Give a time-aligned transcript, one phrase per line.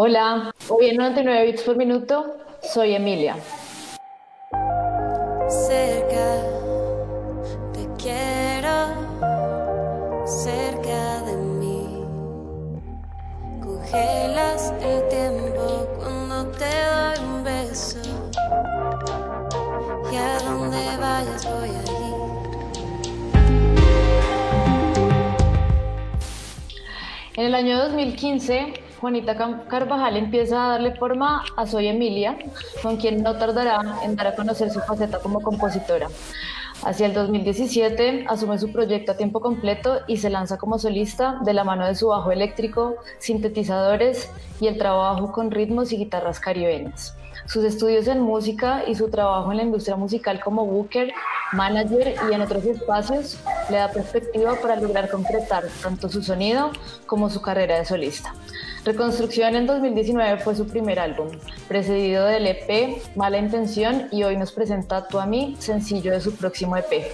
[0.00, 3.34] Hola, hoy en 99 bits por minuto soy Emilia.
[5.48, 6.44] Cerca,
[7.72, 8.94] te quiero,
[10.24, 12.04] cerca de mí.
[13.60, 17.98] Congelas el tiempo cuando te doy un beso.
[20.12, 22.14] Y a donde vayas voy a ir.
[27.34, 29.36] En el año 2015, Juanita
[29.68, 32.36] Carvajal empieza a darle forma a Soy Emilia,
[32.82, 36.08] con quien no tardará en dar a conocer su faceta como compositora.
[36.84, 41.52] Hacia el 2017 asume su proyecto a tiempo completo y se lanza como solista de
[41.52, 47.16] la mano de su bajo eléctrico, sintetizadores y el trabajo con ritmos y guitarras caribeñas.
[47.48, 51.10] Sus estudios en música y su trabajo en la industria musical como booker,
[51.52, 53.38] manager y en otros espacios
[53.70, 56.70] le da perspectiva para lograr concretar tanto su sonido
[57.06, 58.34] como su carrera de solista.
[58.84, 61.28] Reconstrucción en 2019 fue su primer álbum,
[61.68, 66.34] precedido del EP Mala Intención y hoy nos presenta Tú a mí, sencillo de su
[66.36, 67.10] próximo EP.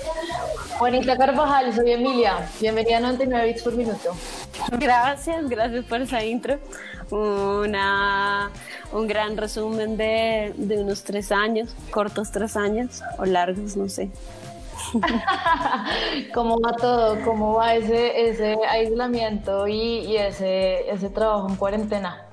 [0.79, 4.11] Juanita Carvajal, soy Emilia, bienvenida a 99 bits por minuto.
[4.73, 6.59] Gracias, gracias por esa intro.
[7.11, 8.51] Una,
[8.93, 14.11] un gran resumen de, de unos tres años, cortos tres años o largos, no sé.
[16.35, 17.21] ¿Cómo va todo?
[17.25, 22.27] ¿Cómo va ese, ese aislamiento y, y ese, ese trabajo en cuarentena?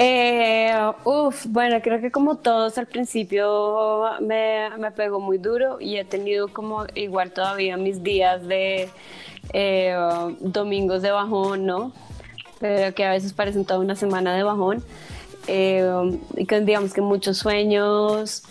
[0.00, 0.72] Eh,
[1.04, 6.04] uf, bueno, creo que como todos al principio me, me pegó muy duro y he
[6.04, 8.88] tenido como igual todavía mis días de
[9.52, 9.96] eh,
[10.38, 11.92] domingos de bajón, ¿no?
[12.60, 14.84] Pero que a veces parecen toda una semana de bajón.
[15.48, 15.84] Eh,
[16.48, 18.44] con digamos que muchos sueños,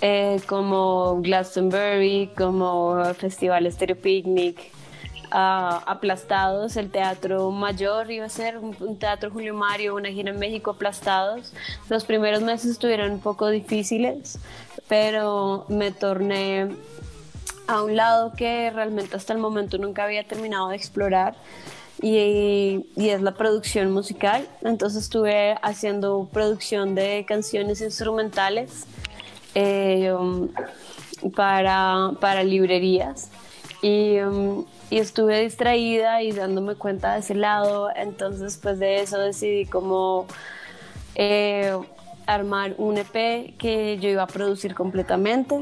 [0.00, 4.70] eh, como Glastonbury, como Festival Stereo Picnic,
[5.36, 10.38] aplastados, el teatro mayor iba a ser un, un teatro Julio Mario, una gira en
[10.38, 11.52] México, aplastados.
[11.88, 14.38] Los primeros meses estuvieron un poco difíciles,
[14.88, 16.68] pero me torné
[17.66, 21.34] a un lado que realmente hasta el momento nunca había terminado de explorar
[22.00, 24.46] y, y es la producción musical.
[24.62, 28.86] Entonces estuve haciendo producción de canciones instrumentales
[29.54, 30.48] eh, um,
[31.34, 33.30] para, para librerías
[33.84, 37.90] y, um, y estuve distraída y dándome cuenta de ese lado.
[37.94, 40.26] Entonces, pues de eso decidí como
[41.14, 41.76] eh,
[42.26, 45.60] armar un EP que yo iba a producir completamente.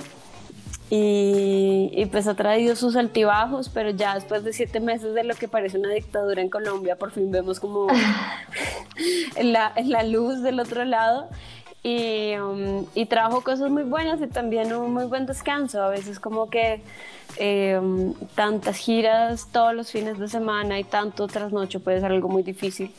[0.89, 5.35] Y, y, pues ha traído sus altibajos, pero ya después de siete meses de lo
[5.35, 7.89] que parece una dictadura en Colombia, por fin vemos como
[9.43, 11.29] la, la luz del otro lado.
[11.83, 15.83] Y, um, y trabajo cosas muy buenas y también un muy buen descanso.
[15.83, 16.81] A veces como que
[17.39, 17.81] eh,
[18.35, 22.93] tantas giras todos los fines de semana y tanto trasnocho puede ser algo muy difícil.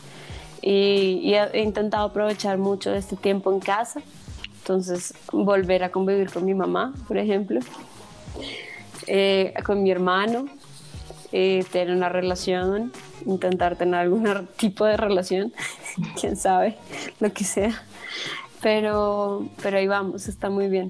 [0.61, 4.01] Y, y he intentado aprovechar mucho de este tiempo en casa.
[4.59, 7.59] Entonces, volver a convivir con mi mamá, por ejemplo,
[9.07, 10.45] eh, con mi hermano,
[11.33, 12.93] eh, tener una relación,
[13.25, 15.51] intentar tener algún tipo de relación,
[16.19, 16.77] quién sabe,
[17.19, 17.83] lo que sea.
[18.63, 20.90] Pero, pero ahí vamos, está muy bien.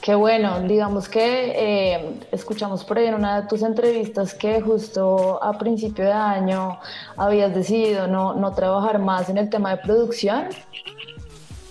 [0.00, 5.42] Qué bueno, digamos que eh, escuchamos por ahí en una de tus entrevistas que justo
[5.42, 6.78] a principio de año
[7.16, 10.48] habías decidido no, no trabajar más en el tema de producción.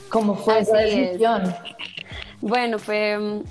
[0.10, 0.95] ¿Cómo fue Así esa es.
[0.95, 1.56] decisión?
[2.42, 3.44] Bueno, fue, mm,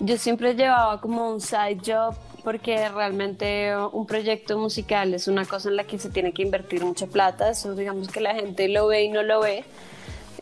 [0.00, 5.68] yo siempre llevaba como un side job porque realmente un proyecto musical es una cosa
[5.68, 8.86] en la que se tiene que invertir mucha plata, eso digamos que la gente lo
[8.86, 9.64] ve y no lo ve.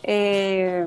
[0.02, 0.86] Eh,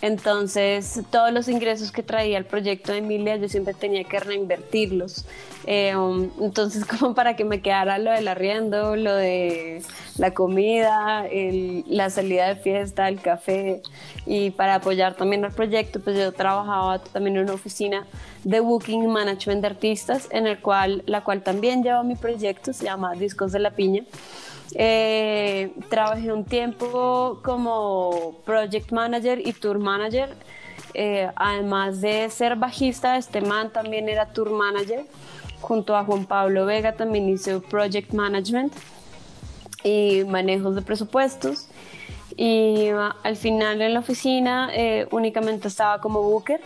[0.00, 5.24] entonces, todos los ingresos que traía el proyecto de Emilia, yo siempre tenía que reinvertirlos.
[5.64, 9.80] Eh, um, entonces, como para que me quedara lo del arriendo, lo de
[10.18, 13.80] la comida, el- la salida de fiesta, el café,
[14.26, 18.04] y para apoyar también el proyecto, pues yo trabajaba también en una oficina
[18.42, 22.86] de booking management de artistas, en el cual, la cual también lleva mi proyecto, se
[22.86, 24.02] llama Discos de la Piña.
[24.74, 30.30] Eh, trabajé un tiempo como project manager y tour manager.
[30.94, 35.04] Eh, además de ser bajista, este man también era tour manager.
[35.60, 38.72] junto a Juan Pablo Vega también hice Project Management
[39.84, 41.68] y manejos de presupuestos.
[42.36, 46.60] Y ah, al final en la oficina eh, únicamente estaba como booker.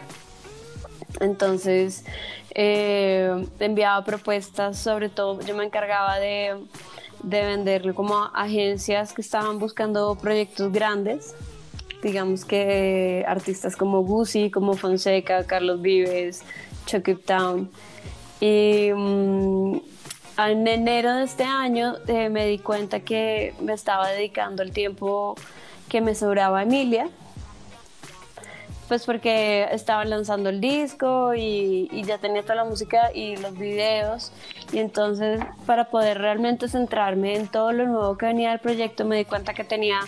[1.21, 2.05] Entonces
[2.55, 6.57] eh, enviaba propuestas, sobre todo yo me encargaba de,
[7.23, 11.35] de venderle como a agencias que estaban buscando proyectos grandes.
[12.03, 16.43] Digamos que artistas como Guzzi, como Fonseca, Carlos Vives,
[16.87, 17.71] Chuck Town.
[18.41, 19.77] Y mm,
[20.39, 25.35] en enero de este año eh, me di cuenta que me estaba dedicando el tiempo
[25.89, 27.09] que me sobraba Emilia,
[28.89, 33.59] pues porque estaba lanzando el disco y, y, ya tenía toda la música y los
[33.59, 34.33] videos.
[34.73, 39.17] Y entonces para poder realmente centrarme en todo lo nuevo que venía del proyecto me
[39.17, 40.01] di cuenta que tenía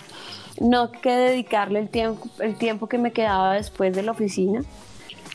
[0.59, 4.63] no que dedicarle el tiempo, el tiempo que me quedaba después de la oficina.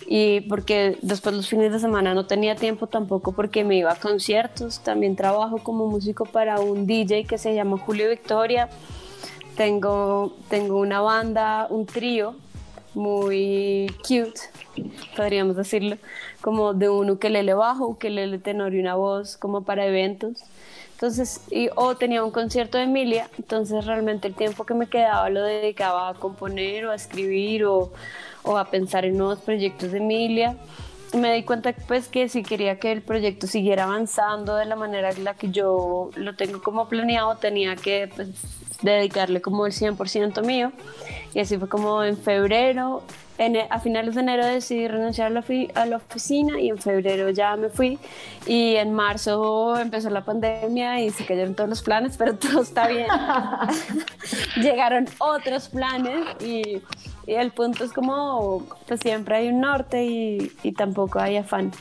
[0.06, 3.96] Y porque después los fines de semana no tenía tiempo tampoco porque me iba a
[3.96, 8.68] conciertos, también trabajo como músico para un DJ que se llama Julio Victoria,
[9.56, 12.34] tengo, tengo una banda, un trío
[12.94, 14.40] muy cute,
[15.16, 15.96] podríamos decirlo,
[16.40, 20.42] como de un ukelele bajo, ukelele tenor y una voz como para eventos.
[20.92, 25.28] Entonces, y, o tenía un concierto de Emilia, entonces realmente el tiempo que me quedaba
[25.28, 27.92] lo dedicaba a componer o a escribir o,
[28.44, 30.56] o a pensar en nuevos proyectos de Emilia.
[31.12, 35.10] Me di cuenta pues que si quería que el proyecto siguiera avanzando de la manera
[35.10, 38.28] en la que yo lo tengo como planeado, tenía que pues,
[38.82, 40.72] dedicarle como el 100% mío.
[41.34, 43.02] Y así fue como en febrero,
[43.38, 45.44] en, a finales de enero decidí renunciar a la,
[45.74, 47.98] a la, oficina y en febrero ya me fui.
[48.46, 52.86] Y en marzo empezó la pandemia y se cayeron todos los planes, pero todo está
[52.86, 53.08] bien.
[54.62, 56.80] Llegaron otros planes y,
[57.26, 61.72] y, el punto es como, pues siempre hay un norte y, y tampoco hay afán.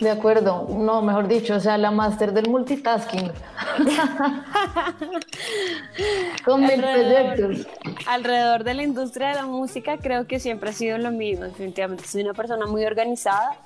[0.00, 3.30] De acuerdo, no, mejor dicho, o sea, la máster del multitasking.
[6.44, 7.66] Con mil proyectos.
[8.06, 12.06] Alrededor de la industria de la música creo que siempre ha sido lo mismo, definitivamente.
[12.06, 13.56] Soy una persona muy organizada,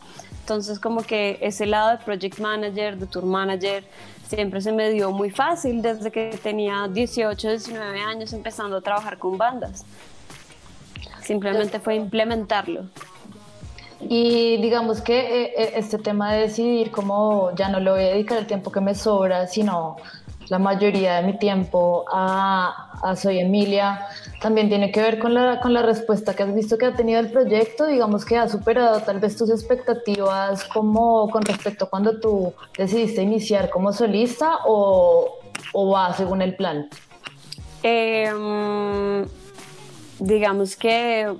[0.40, 3.84] entonces como que ese lado de project manager, de tour manager,
[4.26, 9.18] siempre se me dio muy fácil desde que tenía 18, 19 años empezando a trabajar
[9.18, 9.84] con bandas.
[11.22, 12.86] Simplemente fue implementarlo.
[14.00, 18.08] Y digamos que eh, eh, este tema de decidir cómo ya no le voy a
[18.08, 19.96] dedicar el tiempo que me sobra, sino
[20.48, 24.06] la mayoría de mi tiempo a, a, Soy Emilia,
[24.40, 27.20] también tiene que ver con la, con la respuesta que has visto que ha tenido
[27.20, 32.20] el proyecto, digamos que ha superado tal vez tus expectativas como con respecto a cuando
[32.20, 35.38] tú decidiste iniciar como solista o,
[35.72, 36.88] o va según el plan.
[37.82, 39.24] Eh,
[40.18, 41.34] digamos que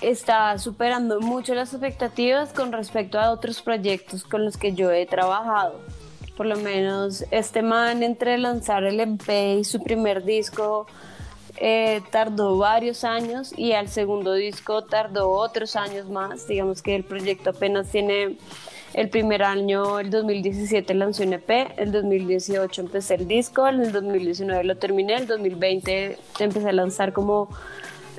[0.00, 5.06] está superando mucho las expectativas con respecto a otros proyectos con los que yo he
[5.06, 5.80] trabajado.
[6.36, 10.86] Por lo menos este man entre lanzar el MP y su primer disco
[11.58, 16.46] eh, tardó varios años y al segundo disco tardó otros años más.
[16.46, 18.36] Digamos que el proyecto apenas tiene
[18.92, 24.64] el primer año, el 2017 lanzó un EP, el 2018 empecé el disco, el 2019
[24.64, 27.48] lo terminé, el 2020 empecé a lanzar como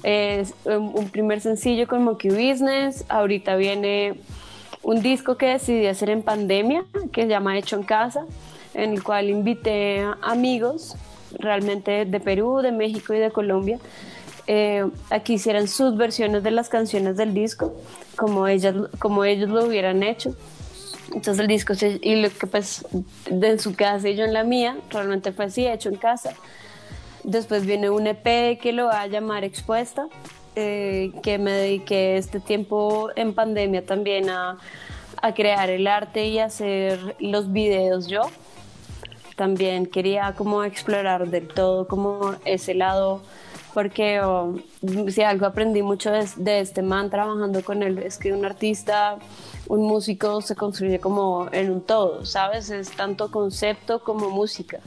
[0.07, 3.03] es un primer sencillo con Monkey Business.
[3.09, 4.15] Ahorita viene
[4.81, 8.25] un disco que decidí hacer en pandemia, que se llama Hecho en Casa,
[8.73, 10.95] en el cual invité amigos
[11.37, 13.79] realmente de Perú, de México y de Colombia
[14.47, 17.75] eh, a que hicieran sus versiones de las canciones del disco,
[18.15, 20.33] como, ellas, como ellos lo hubieran hecho.
[21.07, 22.85] Entonces el disco, y lo que pues
[23.29, 26.33] de su casa y yo en la mía, realmente fue así, hecho en casa.
[27.27, 30.07] Después viene un EP que lo va a llamar Expuesta,
[30.55, 34.57] eh, que me dediqué este tiempo en pandemia también a,
[35.35, 38.21] crear el arte y hacer los videos yo.
[39.35, 43.21] También quería como explorar del todo como ese lado
[43.73, 44.55] porque oh,
[45.09, 49.17] si algo aprendí mucho de, de, este man trabajando con él es que un artista,
[49.67, 52.69] un músico se construye como en un todo, ¿sabes?
[52.69, 54.79] Es tanto concepto como música.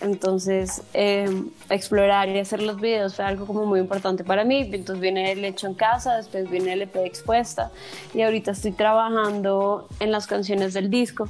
[0.00, 1.28] Entonces, eh,
[1.70, 4.68] explorar y hacer los videos fue algo como muy importante para mí.
[4.72, 7.70] Entonces viene el hecho en casa, después viene el EP expuesta
[8.14, 11.28] y ahorita estoy trabajando en las canciones del disco.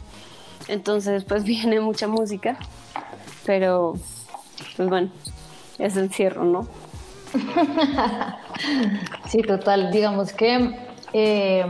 [0.68, 2.58] Entonces, pues viene mucha música,
[3.46, 3.94] pero
[4.76, 5.10] pues bueno,
[5.78, 6.68] es encierro, ¿no?
[9.28, 9.90] sí, total.
[9.90, 10.88] Digamos que...
[11.14, 11.64] Eh,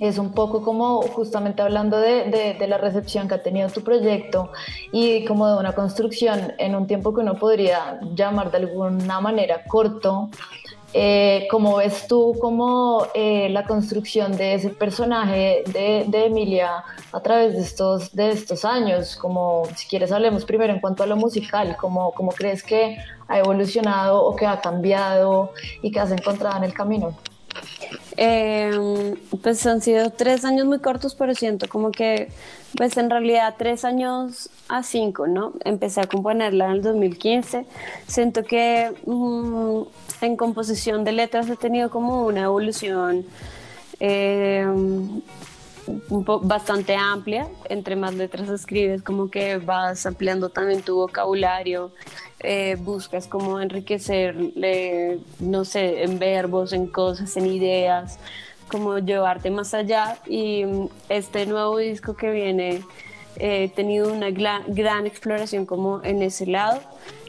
[0.00, 4.50] es un poco como justamente hablando de, la recepción que ha tenido tu proyecto
[4.92, 9.64] y como de una construcción en un tiempo que uno podría llamar de alguna manera
[9.64, 10.30] corto,
[10.94, 17.20] Eh, ¿Cómo ves tú como eh, la construcción de ese personaje de, de, Emilia a
[17.20, 19.14] través de estos, de estos años?
[19.14, 21.76] Como, si quieres, hablemos primero en cuanto a lo musical.
[21.78, 22.96] ¿Cómo, cómo crees que
[23.28, 25.52] ha evolucionado o que ha cambiado
[25.82, 27.14] y que has encontrado en el camino?
[28.16, 32.28] Eh, pues han sido tres años muy cortos, pero siento como que,
[32.76, 35.52] pues en realidad tres años a cinco, ¿no?
[35.64, 37.64] Empecé a componerla en el 2015.
[38.06, 39.82] Siento que mm,
[40.24, 43.24] en composición de letras he tenido como una evolución
[44.00, 44.66] eh,
[46.42, 47.48] bastante amplia.
[47.68, 51.92] Entre más letras escribes, como que vas ampliando también tu vocabulario,
[52.40, 54.36] eh, buscas como enriquecer,
[55.40, 58.18] no sé, en verbos, en cosas, en ideas,
[58.68, 60.18] como llevarte más allá.
[60.26, 62.82] Y mm, este nuevo disco que viene,
[63.36, 66.80] he eh, tenido una gran exploración como en ese lado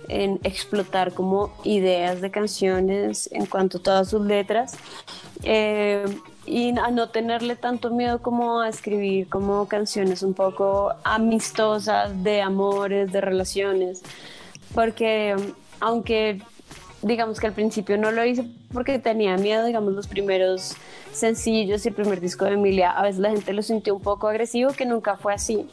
[0.10, 4.76] en explotar como ideas de canciones en cuanto a todas sus letras
[5.44, 6.04] eh,
[6.46, 12.42] y a no tenerle tanto miedo como a escribir como canciones un poco amistosas de
[12.42, 14.02] amores, de relaciones,
[14.74, 15.36] porque
[15.80, 16.42] aunque
[17.02, 20.76] digamos que al principio no lo hice porque tenía miedo, digamos los primeros
[21.12, 24.28] sencillos y el primer disco de Emilia, a veces la gente lo sintió un poco
[24.28, 25.68] agresivo, que nunca fue así.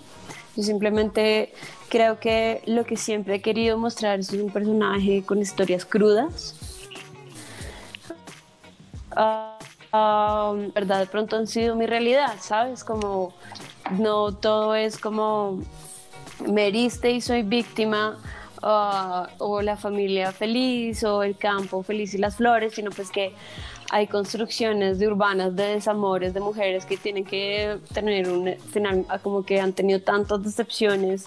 [0.57, 1.53] Yo simplemente
[1.89, 6.55] creo que lo que siempre he querido mostrar es un personaje con historias crudas.
[9.13, 12.85] Uh, verdad, de pronto han sido mi realidad, ¿sabes?
[12.85, 13.35] Como
[13.99, 15.61] no todo es como
[16.47, 18.19] me heriste y soy víctima,
[18.69, 23.33] ah, o la familia feliz, o el campo feliz y las flores, sino pues que
[23.91, 29.45] hay construcciones de urbanas de desamores de mujeres que tienen que tener un final, como
[29.45, 31.27] que han tenido tantas decepciones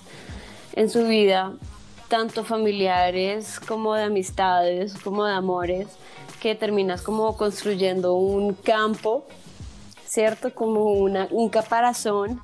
[0.73, 1.53] en su vida,
[2.09, 5.87] tanto familiares como de amistades, como de amores,
[6.41, 9.25] que terminas como construyendo un campo,
[10.05, 10.53] ¿cierto?
[10.53, 12.41] Como una, un caparazón.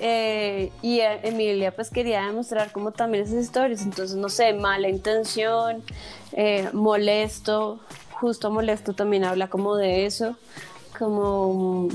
[0.00, 5.82] Eh, y Emilia pues quería demostrar como también esas historias, entonces no sé, mala intención,
[6.32, 7.80] eh, molesto,
[8.12, 10.36] justo molesto también habla como de eso,
[10.98, 11.88] como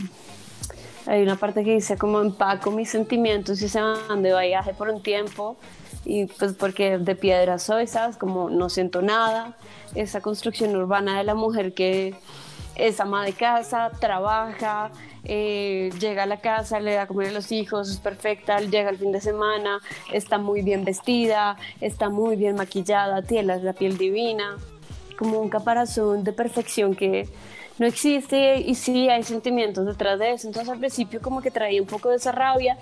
[1.06, 4.90] hay una parte que dice como empaco mis sentimientos y se van de viaje por
[4.90, 5.56] un tiempo
[6.06, 8.18] y pues porque de piedra soy, ¿sabes?
[8.18, 9.56] Como no siento nada,
[9.96, 12.16] esa construcción urbana de la mujer que
[12.76, 14.92] es ama de casa, trabaja,
[15.24, 18.98] eh, llega a la casa, le da comer a los hijos, es perfecta, llega el
[18.98, 19.80] fin de semana,
[20.12, 24.58] está muy bien vestida, está muy bien maquillada, tiene la piel divina,
[25.18, 27.30] como un caparazón de perfección que
[27.80, 30.48] no existe y sí hay sentimientos detrás de eso.
[30.48, 32.78] Entonces al principio como que traía un poco de esa rabia.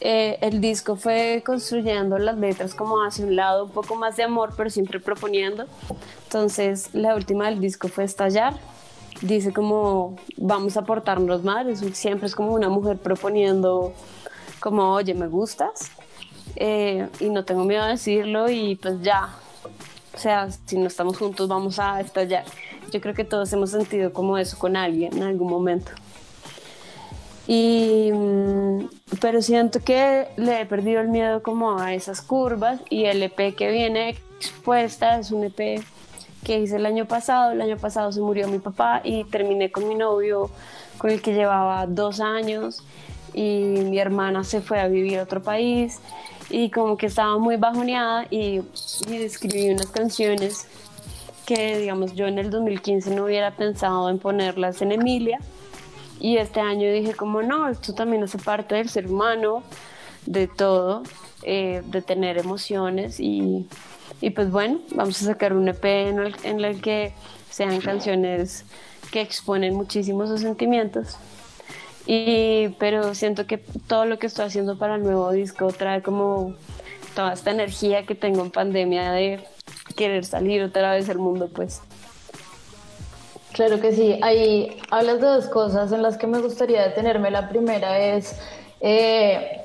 [0.00, 4.24] Eh, el disco fue construyendo las letras como hacia un lado un poco más de
[4.24, 5.66] amor, pero siempre proponiendo.
[6.24, 8.54] Entonces la última del disco fue Estallar.
[9.22, 13.92] Dice como vamos a portarnos mal, siempre es como una mujer proponiendo
[14.60, 15.90] como oye me gustas
[16.56, 19.36] eh, y no tengo miedo a decirlo y pues ya
[20.16, 22.44] o sea, si no estamos juntos vamos a estallar.
[22.90, 25.92] Yo creo que todos hemos sentido como eso con alguien en algún momento.
[27.46, 28.88] Y, mm,
[29.20, 33.54] pero siento que le he perdido el miedo como a esas curvas y el EP
[33.54, 35.84] que viene expuesta es un EP
[36.46, 37.50] que hice el año pasado.
[37.50, 40.48] El año pasado se murió mi papá y terminé con mi novio
[40.96, 42.84] con el que llevaba dos años
[43.34, 45.98] y mi hermana se fue a vivir a otro país
[46.48, 48.62] y como que estaba muy bajoneada y,
[49.08, 50.68] y escribí unas canciones
[51.44, 55.40] que digamos yo en el 2015 no hubiera pensado en ponerlas en Emilia
[56.20, 59.64] y este año dije como no, esto también hace parte del ser humano,
[60.24, 61.02] de todo,
[61.42, 63.66] eh, de tener emociones y,
[64.20, 67.12] y, pues bueno, vamos a sacar un EP en el, que
[67.50, 68.64] sean canciones
[69.10, 71.16] que exponen muchísimos sus sentimientos.
[72.06, 76.54] Y, pero siento que todo lo que estoy haciendo para el nuevo disco trae como
[77.14, 79.44] toda esta energía que tengo en pandemia de
[79.96, 81.82] querer salir otra vez al mundo, pues.
[83.52, 84.18] Claro que sí.
[84.22, 87.30] Ahí hablas de dos cosas en las que me gustaría detenerme.
[87.30, 88.38] La primera es
[88.80, 89.62] eh,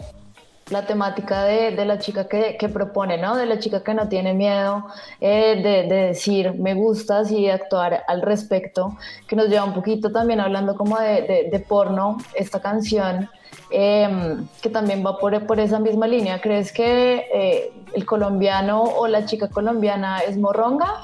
[0.72, 3.36] la temática de, de la chica que, que, propone, ¿no?
[3.36, 4.86] De la chica que no tiene miedo
[5.20, 8.98] eh, de, de, decir me gustas y actuar al respecto,
[9.28, 13.30] que nos lleva un poquito también hablando como de, de porno, esta canción,
[13.70, 16.42] eh, que también va por, por, esa misma línea.
[16.42, 21.02] ¿Crees que eh, el colombiano o la chica colombiana es morronga?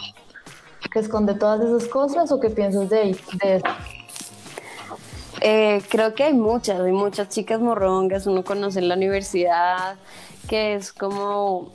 [0.92, 3.66] ¿Que esconde todas esas cosas o qué piensas de, de eso?
[5.41, 9.96] Eh, creo que hay muchas, hay muchas chicas morrongas, uno conoce en la universidad,
[10.48, 11.72] que es como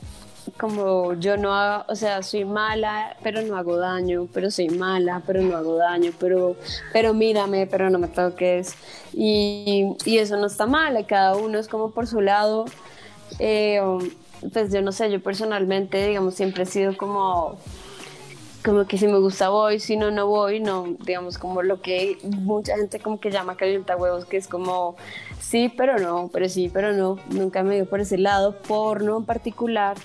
[0.58, 5.22] como yo no hago, o sea, soy mala, pero no hago daño, pero soy mala,
[5.26, 6.56] pero no hago daño, pero,
[6.92, 8.74] pero mírame, pero no me toques.
[9.12, 12.64] Y, y eso no está mal, cada uno es como por su lado.
[13.38, 13.80] Eh,
[14.52, 17.56] pues yo no sé, yo personalmente, digamos, siempre he sido como
[18.64, 22.18] como que si me gusta voy, si no, no voy, no, digamos, como lo que
[22.22, 24.96] mucha gente como que llama calienta huevos, que es como
[25.40, 29.24] sí, pero no, pero sí, pero no, nunca me dio por ese lado, porno en
[29.24, 29.96] particular,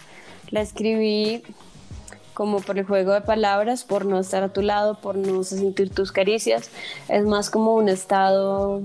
[0.50, 1.44] la escribí
[2.34, 5.90] como por el juego de palabras, por no estar a tu lado, por no sentir
[5.90, 6.72] tus caricias,
[7.10, 8.82] es más como un estado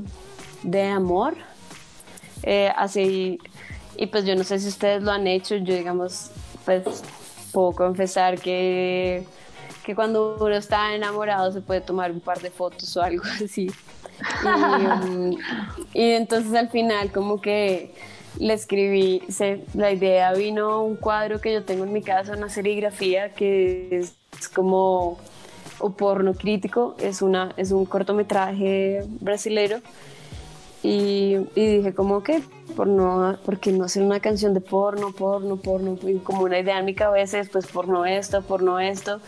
[0.62, 1.34] de amor,
[2.42, 3.38] eh, así,
[3.96, 6.30] y pues yo no sé si ustedes lo han hecho, yo digamos,
[6.64, 6.82] pues
[7.52, 9.24] puedo confesar que
[9.84, 13.70] que cuando uno está enamorado se puede tomar un par de fotos o algo así.
[14.44, 15.32] Um,
[15.92, 17.92] y, entonces al final como que
[18.38, 22.48] le escribí, se, la idea vino un cuadro que yo tengo en mi casa, una
[22.48, 24.14] serigrafía que es,
[24.48, 25.18] como
[25.78, 29.80] o porno crítico, es, una, es un cortometraje brasilero
[30.82, 32.42] y, dije como que
[32.74, 36.86] por no, porque no hacer una canción de porno, porno, porno, como una idea en
[36.86, 39.20] mi cabeza, después porno esto, porno esto,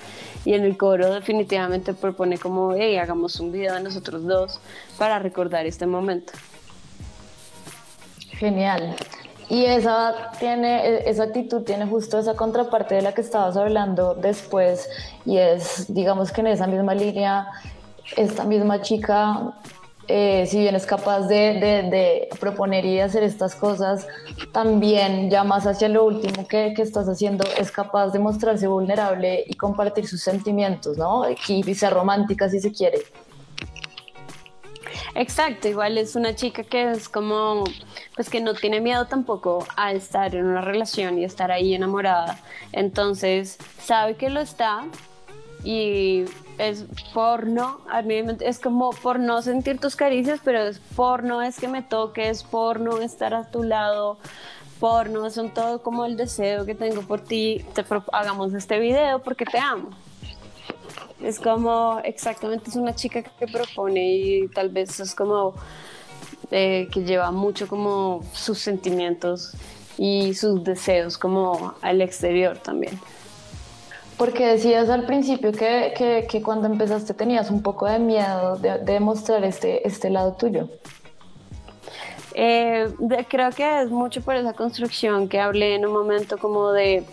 [0.44, 4.60] y en el coro definitivamente propone como, hey, hagamos un video de nosotros dos
[4.98, 6.32] para recordar este momento.
[8.32, 8.96] Genial.
[9.48, 14.88] Y esa, tiene, esa actitud tiene justo esa contraparte de la que estabas hablando después,
[15.26, 17.46] y es, digamos que en esa misma línea,
[18.16, 19.54] esta misma chica
[20.06, 24.06] eh, si bien es capaz de, proponer y hacer estas cosas,
[24.52, 29.54] también ya más hacia lo último que, estás haciendo, es capaz de mostrarse vulnerable y
[29.54, 31.24] compartir sus sentimientos, ¿no?
[31.48, 32.98] Y, ser romántica si se quiere.
[35.14, 37.64] Exacto, igual es una chica que es como,
[38.14, 42.38] pues que no tiene miedo tampoco a estar en una relación y estar ahí enamorada.
[42.72, 44.84] Entonces, sabe que lo está
[45.64, 46.24] y
[46.58, 51.58] es porno, a mí es como por no sentir tus caricias, pero es porno, es
[51.58, 54.18] que me toques, porno, estar a tu lado,
[54.80, 59.44] porno, son todo como el deseo que tengo por ti, te hagamos este video porque
[59.44, 59.90] te amo.
[61.22, 65.54] Es como, exactamente, es una chica que propone y tal vez es como
[66.50, 69.54] eh, que lleva mucho como sus sentimientos
[69.96, 72.98] y sus deseos como al exterior también.
[74.16, 79.00] Porque decías al principio que, que, cuando empezaste tenías un poco de miedo de, de
[79.00, 80.68] mostrar este, este lado tuyo.
[82.34, 82.92] Eh,
[83.28, 87.04] creo que es mucho por esa construcción que hablé en un momento como de,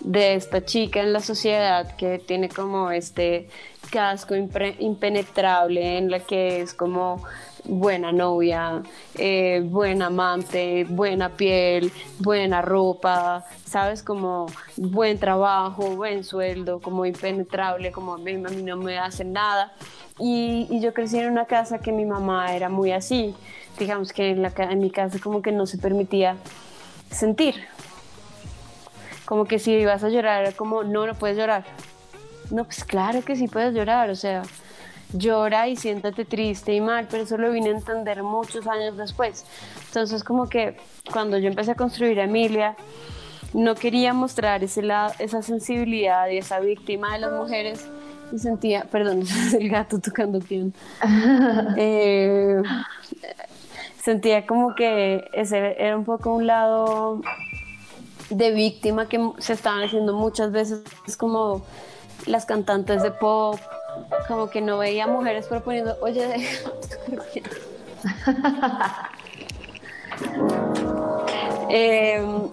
[0.00, 3.48] de esta chica en la sociedad que tiene como este
[3.90, 7.24] casco impenetrable en la que es como
[7.68, 8.82] buena novia,
[9.16, 17.92] eh, buena amante, buena piel, buena ropa, sabes, como buen trabajo, buen sueldo, como impenetrable,
[17.92, 19.72] como a mí, no me hacen nada.
[20.18, 23.34] Y, yo crecí en una casa que mi mamá era muy así,
[23.78, 26.36] digamos que en, la, en mi casa como que no se permitía
[27.10, 27.54] sentir.
[29.24, 31.64] Como que si ibas a llorar era como, no, no puedes llorar.
[32.50, 34.42] No, pues claro que sí puedes llorar, o sea,
[35.12, 39.44] llora y siéntate triste y mal, pero eso lo vine a entender muchos años después.
[39.86, 40.76] Entonces como que
[41.12, 42.76] cuando yo empecé a construir a Emilia,
[43.54, 47.88] no quería mostrar ese lado, esa sensibilidad y esa víctima de las mujeres
[48.32, 50.72] y sentía, perdón, es el gato tocando piano.
[51.76, 52.62] Eh,
[54.02, 57.20] sentía como que ese era un poco un lado
[58.30, 61.64] de víctima que se estaban haciendo muchas veces es como
[62.26, 63.58] las cantantes de pop
[64.26, 66.26] como que no veía mujeres proponiendo, oye,
[71.68, 72.48] em,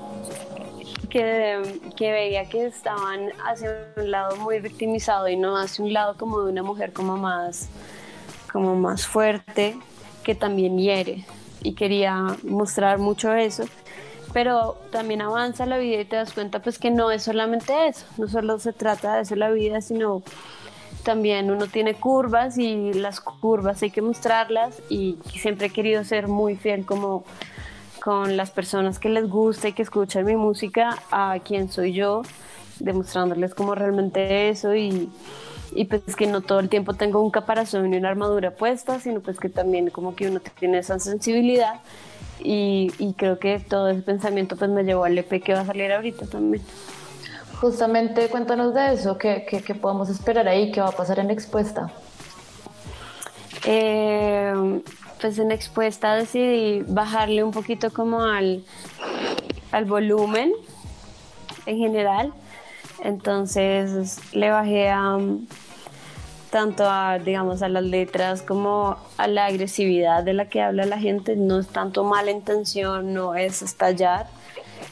[1.09, 6.15] que, que, veía que estaban hacia un lado muy victimizado y no hacia un lado
[6.17, 7.69] como de una mujer como más,
[8.51, 9.77] como más fuerte,
[10.23, 11.25] que también hiere.
[11.61, 13.65] Y quería mostrar mucho eso
[14.35, 18.05] pero también avanza la vida y te das cuenta pues que no es solamente eso,
[18.17, 20.23] no solo se trata de eso la vida, sino
[21.05, 26.27] también uno tiene curvas y las curvas hay que mostrarlas y siempre he querido ser
[26.27, 27.23] muy fiel como
[28.03, 32.23] con las personas que les gusta y que escuchan mi música a quien soy yo,
[32.79, 35.09] demostrándoles como realmente eso y,
[35.89, 39.39] pues que no todo el tiempo tengo un caparazón y una armadura puesta, sino pues
[39.39, 41.81] que también como que uno tiene esa sensibilidad
[42.39, 45.65] y, y creo que todo ese pensamiento pues me llevó al EP que va a
[45.65, 46.63] salir ahorita también.
[47.61, 50.71] Justamente cuéntanos de eso, ¿qué, qué, podemos esperar ahí?
[50.71, 51.91] ¿Qué va a pasar en Expuesta?
[53.65, 54.81] Eh,
[55.21, 58.63] pues en Expuesta decidí bajarle un poquito como al,
[59.71, 60.53] al volumen
[61.65, 62.33] en general.
[63.03, 64.91] Entonces le bajé
[66.49, 70.99] tanto a, digamos, a las letras como a la agresividad de la que habla la
[70.99, 71.35] gente.
[71.35, 74.27] No es tanto mala intención, no es estallar.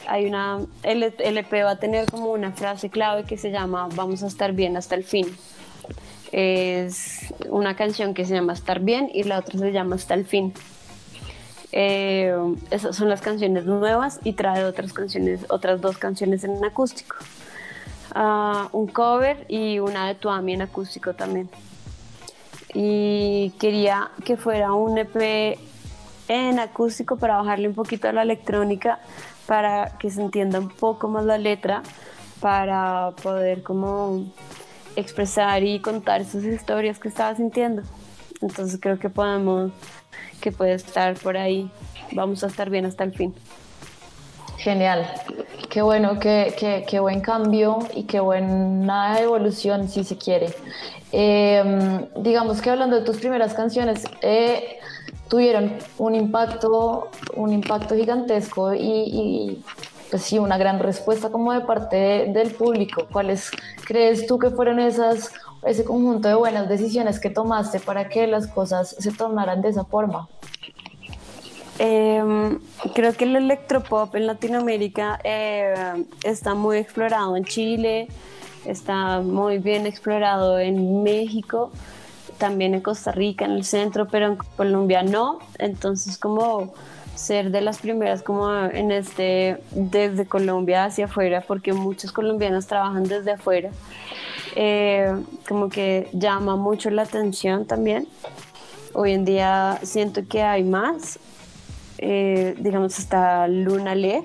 [0.06, 4.22] Hay una, el LP va a tener como una frase clave que se llama Vamos
[4.22, 5.26] a estar bien hasta el fin.
[6.32, 10.26] Es una canción que se llama Estar bien y la otra se llama Hasta el
[10.26, 10.52] fin.
[11.72, 12.34] Eh,
[12.70, 17.16] esas son las canciones nuevas y trae otras canciones, otras dos canciones en acústico
[18.72, 21.48] un cover y una de Tuami en acústico también.
[22.72, 25.58] Y quería que fuera un EP
[26.28, 29.00] en acústico para bajarle un poquito a la electrónica,
[29.46, 31.82] para que se entienda un poco más la letra,
[32.40, 34.24] para poder como
[34.96, 37.82] expresar y contar esas historias que estaba sintiendo.
[38.40, 39.72] Entonces creo que podemos,
[40.40, 41.70] que puede estar por ahí.
[42.12, 43.34] Vamos a estar bien hasta el fin.
[44.58, 45.06] Genial,
[45.68, 46.54] qué bueno, qué,
[46.88, 50.54] qué, buen cambio y qué buena evolución si se quiere.
[51.12, 54.78] Em, digamos que hablando de tus primeras canciones, eh,
[55.28, 59.62] tuvieron un impacto, un impacto gigantesco y,
[60.10, 61.96] pues sí, una gran respuesta como de parte
[62.32, 63.06] del público.
[63.10, 63.50] ¿Cuáles
[63.86, 65.32] crees tú que fueron esas,
[65.64, 69.84] ese conjunto de buenas decisiones que tomaste para que las cosas se tornaran de esa
[69.84, 70.28] forma?
[71.78, 72.60] Em,
[72.94, 78.08] creo que el electropop en Latinoamérica eh, está muy explorado en Chile,
[78.64, 81.72] está muy bien explorado en México,
[82.38, 85.38] también en Costa Rica, en el centro, pero en Colombia no.
[85.58, 86.74] Entonces, como
[87.14, 93.04] ser de las primeras como en este desde Colombia hacia afuera porque muchos colombianos trabajan
[93.04, 93.70] desde afuera
[94.56, 95.14] eh,
[95.48, 98.08] como que llama mucho la atención también
[98.94, 101.20] hoy en día siento que hay más
[101.98, 104.24] eh, digamos, está Luna Le,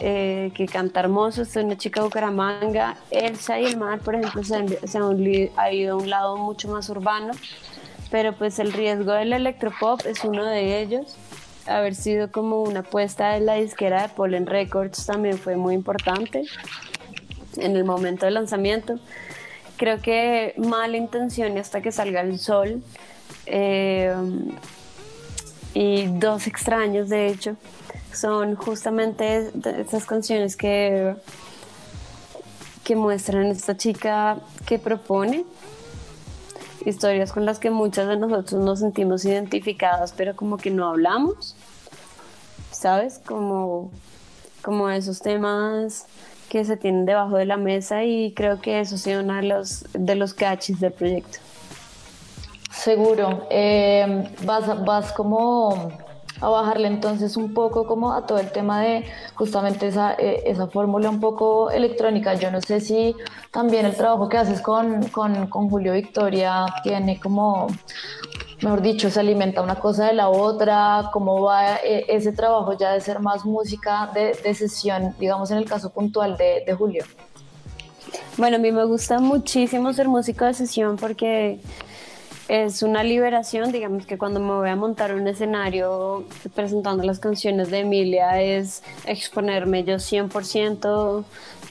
[0.00, 2.96] eh, que canta hermoso, es una chica de Bucaramanga.
[3.10, 4.68] Elsa y el mar, por ejemplo, se han,
[5.56, 7.32] ha ido a un lado mucho más urbano,
[8.10, 11.16] pero pues el riesgo del electropop es uno de ellos.
[11.66, 16.44] Haber sido como una apuesta de la disquera de Pollen Records también fue muy importante
[17.56, 18.98] en el momento del lanzamiento.
[19.76, 22.82] Creo que mala intención y hasta que salga el sol.
[23.46, 24.14] Eh,
[25.78, 27.54] y Dos extraños, de hecho,
[28.10, 31.14] son justamente esas canciones que,
[32.82, 35.44] que muestran esta chica que propone
[36.86, 41.54] historias con las que muchas de nosotros nos sentimos identificadas, pero como que no hablamos,
[42.70, 43.20] ¿sabes?
[43.26, 43.90] Como,
[44.62, 46.06] como esos temas
[46.48, 49.42] que se tienen debajo de la mesa y creo que eso ha sido uno de
[49.42, 51.38] los, de los cachis del proyecto.
[52.76, 53.46] Seguro.
[53.50, 55.90] Eh, vas, vas como
[56.40, 60.66] a bajarle entonces un poco como a todo el tema de justamente esa, eh, esa
[60.66, 62.34] fórmula un poco electrónica.
[62.34, 63.16] Yo no sé si
[63.50, 67.68] también el trabajo que haces con, con, con, Julio Victoria tiene como,
[68.62, 72.92] mejor dicho, se alimenta una cosa de la otra, cómo va eh, ese trabajo ya
[72.92, 77.04] de ser más música de, de, sesión, digamos en el caso puntual de, de Julio.
[78.36, 81.58] Bueno, a mí me gusta muchísimo ser músico de sesión porque
[82.48, 87.70] es una liberación, digamos que cuando me voy a montar un escenario presentando las canciones
[87.70, 91.24] de Emilia es exponerme yo 100%,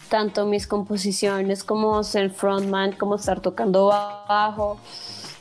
[0.10, 4.78] tanto mis composiciones como ser frontman, como estar tocando bajo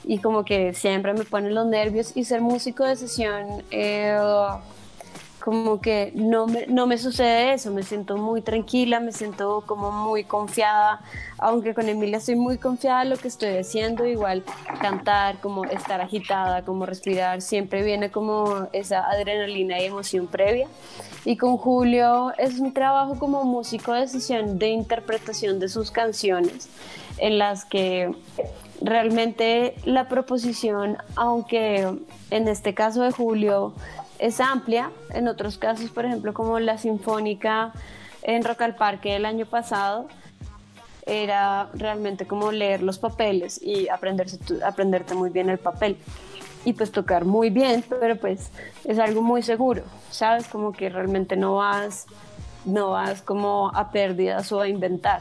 [0.05, 3.65] y como que siempre me ponen los nervios y ser músico de sesión.
[3.71, 4.17] Eh,
[5.45, 9.93] como que no me, no me sucede eso, me siento muy tranquila, me siento como
[9.93, 11.03] muy confiada,
[11.37, 14.43] aunque con Emilia estoy muy confiada en lo que estoy haciendo, igual
[14.81, 20.67] cantar, como estar agitada, como respirar, siempre viene como esa adrenalina y emoción previa.
[21.27, 26.71] Y con Julio es un trabajo como músico de sesión de interpretación de sus canciones,
[27.19, 28.11] en las que
[28.81, 31.87] realmente la proposición, aunque
[32.31, 33.75] en este caso de Julio
[34.19, 34.91] es amplia.
[35.11, 37.73] En otros casos, por ejemplo, como la Sinfónica
[38.23, 40.09] en Rock al Parque el año pasado,
[41.07, 45.99] era realmente como leer los papeles y aprenderse, aprenderte muy bien el papel.
[46.65, 48.51] Y pues tocar muy bien, pero pues
[48.85, 50.49] es algo muy seguro, ¿sabes?
[50.49, 52.07] Como que realmente no vas,
[52.65, 55.21] no vas como a pérdidas o a inventar.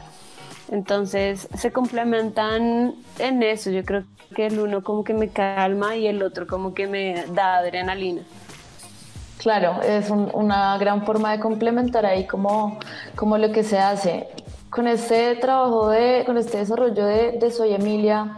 [0.71, 3.69] Entonces se complementan en eso.
[3.71, 7.25] Yo creo que el uno como que me calma y el otro como que me
[7.33, 8.21] da adrenalina.
[9.43, 12.79] Claro, es una gran forma de complementar ahí como,
[13.13, 14.29] como lo que se hace.
[14.69, 18.37] Con este trabajo, de, con este desarrollo de, Soy Emilia,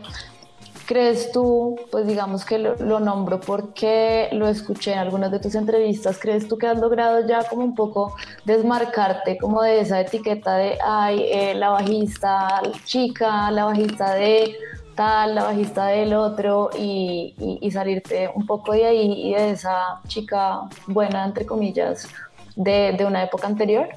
[0.88, 5.56] ¿Crees tú, pues digamos que lo, lo, nombro porque lo escuché en algunas de tus
[5.56, 8.15] entrevistas, ¿crees tú que has logrado ya como un poco
[8.46, 14.56] desmarcarte como de esa etiqueta de, ay, eh, la bajista chica, la bajista de
[14.98, 17.36] la bajista del otro y,
[17.72, 22.08] salirte un poco de ahí y de esa chica buena, entre comillas,
[22.56, 23.90] de, de una época anterior?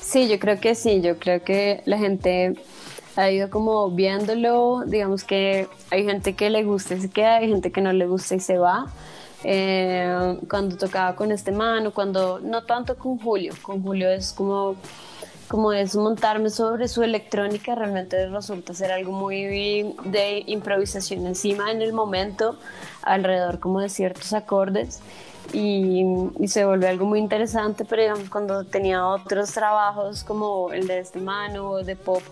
[0.00, 2.54] Sí, yo creo que sí, yo creo que la gente
[3.16, 7.48] ha ido como viéndolo, digamos que hay gente que le gusta y se queda, hay
[7.48, 8.86] gente que no le gusta y se va.
[9.44, 14.76] Eh, cuando tocaba con este mano, cuando no tanto con Julio, con Julio es como
[15.52, 21.82] como es montarme sobre su electrónica, realmente resulta ser algo muy de improvisación encima en
[21.82, 22.56] el momento,
[23.02, 25.00] alrededor como de ciertos acordes.
[25.52, 26.06] Y,
[26.38, 31.00] y, se vuelve algo muy interesante, pero digamos cuando tenía otros trabajos como el de
[31.00, 32.22] este mano de pop,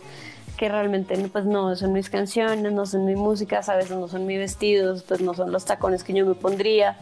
[0.56, 4.24] que realmente pues no son mis canciones, no son mi música, a veces no son
[4.24, 6.96] mis vestidos, pues no son los tacones que yo me pondría.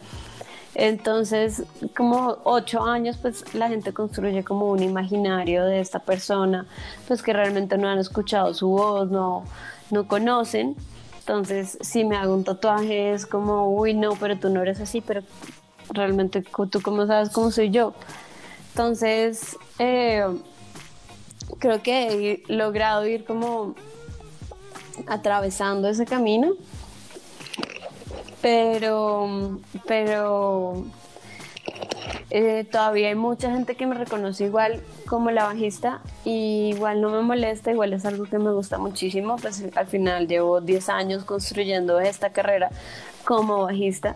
[0.75, 1.63] Entonces,
[1.95, 6.67] como ocho años, pues la gente construye como un imaginario de esta persona,
[7.07, 9.45] pues que realmente no han escuchado su voz, no,
[9.89, 10.75] no conocen.
[11.19, 15.01] Entonces, si me hago un tatuaje es como, uy, no, pero tú no eres así,
[15.01, 15.21] pero
[15.89, 17.93] realmente tú cómo sabes cómo soy yo.
[18.71, 20.23] Entonces, eh,
[21.59, 23.75] creo que he logrado ir como
[25.07, 26.53] atravesando ese camino,
[28.41, 30.85] pero, pero
[32.31, 37.09] eh, todavía hay mucha gente que me reconoce igual como la bajista y igual no
[37.09, 41.23] me molesta, igual es algo que me gusta muchísimo, pues al final llevo 10 años
[41.23, 42.69] construyendo esta carrera
[43.25, 44.15] como bajista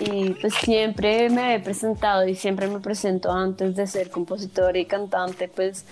[0.00, 4.86] y pues siempre me he presentado y siempre me presento antes de ser compositora y
[4.86, 5.84] cantante, pues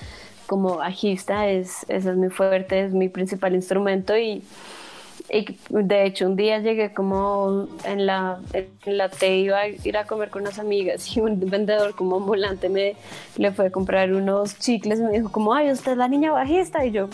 [0.46, 4.42] como bajista, es, es muy fuerte, es mi principal instrumento y,
[5.30, 9.96] y, de hecho un día llegué como en la, en la T iba a ir
[9.96, 12.96] a comer con unas amigas y un vendedor como ambulante me
[13.36, 16.32] le fue a comprar unos chicles y me dijo como, ay, usted es la niña
[16.32, 17.08] bajista y yo,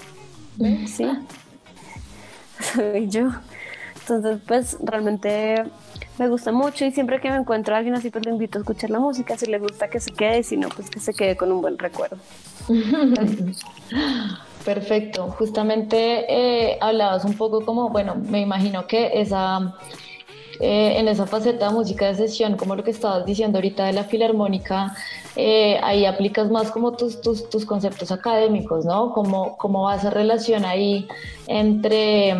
[0.87, 1.07] sí,
[2.75, 3.31] soy yo.
[4.01, 5.65] Entonces pues realmente
[6.19, 8.61] me gusta mucho y siempre que me encuentro a alguien así pues le invito a
[8.63, 11.37] escuchar la música, si le gusta que se quede si no pues que se quede
[11.37, 12.19] con un buen recuerdo.
[14.65, 19.75] Perfecto, justamente eh, hablabas un poco como, bueno, me imagino que esa,
[20.61, 23.95] eh, en esa faceta de música de sesión, como lo que estabas diciendo ahorita de
[23.95, 24.95] la filarmónica,
[25.37, 29.13] eh, ahí aplicas más como tus, tus, tus conceptos académicos, ¿no?
[29.13, 31.09] ¿Cómo, ¿Cómo va esa relación ahí
[31.47, 32.35] entre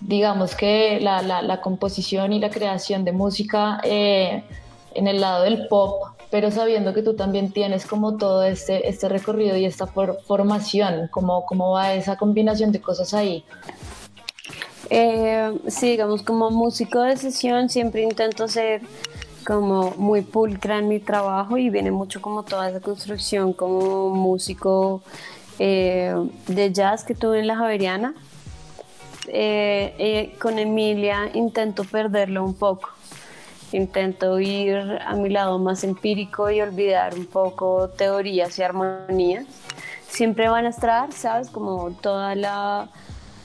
[0.00, 4.42] digamos que la, la, composición y la creación de música eh,
[4.94, 9.08] en el lado del pop, pero sabiendo que tú también tienes como todo este, este
[9.08, 13.44] recorrido y esta for formación, ¿cómo, ¿cómo va esa combinación de cosas ahí?
[14.88, 18.80] Eh, sí, digamos, como músico de sesión siempre intento ser
[19.46, 25.02] como muy pulcra en mi trabajo y viene mucho como toda esa construcción como músico
[25.58, 26.14] eh,
[26.46, 28.14] de jazz que tuve en la Javeriana
[29.32, 32.90] eh, eh, con Emilia intento perderlo un poco.
[33.72, 39.46] Intento ir a mi lado más empírico y olvidar un poco teorías y armonías.
[40.08, 41.50] Siempre van a estar, ¿sabes?
[41.50, 42.34] Como toda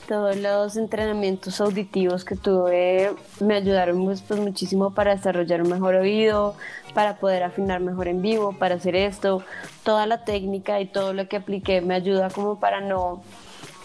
[0.08, 5.96] todos los entrenamientos auditivos que tuve me ayudaron pues, pues, muchísimo para desarrollar un mejor
[5.96, 6.54] oído,
[6.94, 9.42] para poder afinar mejor en vivo, para hacer esto.
[9.84, 13.22] Toda la técnica y todo lo que apliqué me ayuda como para no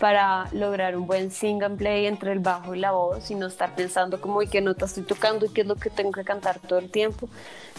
[0.01, 3.45] para lograr un buen sing and play entre el bajo y la voz y no
[3.45, 6.23] estar pensando como y qué nota estoy tocando y qué es lo que tengo que
[6.23, 7.29] cantar todo el tiempo.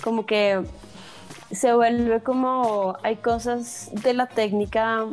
[0.05, 0.63] Como que
[1.51, 5.05] se vuelve como hay cosas de la técnica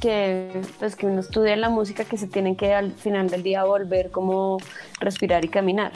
[0.00, 3.42] que pues que uno estudia en la música que se tienen que al final del
[3.42, 4.58] día volver como
[5.00, 5.90] respirar y caminar.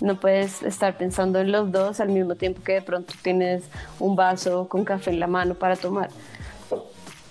[0.00, 3.64] No puedes estar pensando en los dos al mismo tiempo que de pronto tienes
[4.00, 6.08] un vaso con café en la mano para tomar.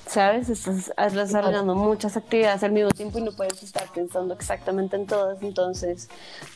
[0.07, 0.49] ¿Sabes?
[0.49, 5.41] Estás desarrollando muchas actividades al mismo tiempo y no puedes estar pensando exactamente en todas.
[5.41, 6.09] Entonces,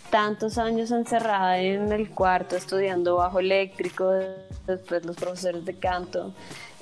[0.10, 4.12] tantos años encerrada en el cuarto estudiando bajo eléctrico,
[4.68, 6.34] después los profesores de canto,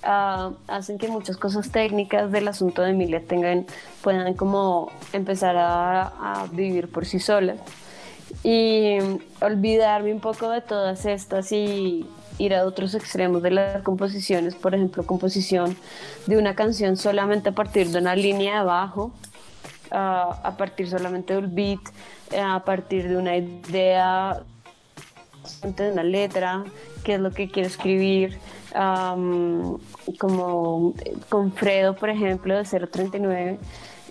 [0.03, 3.65] uh, hacen que muchas cosas técnicas del asunto de Emilia tengan,
[4.01, 7.59] puedan como empezar a, a vivir por sí solas.
[8.43, 8.97] Y
[9.41, 12.05] olvidarme un poco de todas estas y
[12.37, 15.75] ir a otros extremos de las composiciones, por ejemplo, composición
[16.25, 19.11] de una canción solamente a partir de una línea de bajo,
[19.91, 21.79] a partir solamente del beat,
[22.31, 24.41] eh, a partir de una idea,
[25.63, 26.63] de una letra,
[27.03, 28.37] qué es lo que quiero escribir,
[30.19, 30.93] como
[31.29, 33.59] con Fredo, por ejemplo, de 039.